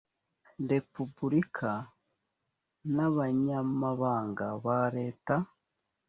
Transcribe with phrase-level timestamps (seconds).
[0.69, 1.71] repubulika
[2.95, 5.35] n abanyamabanga ba leta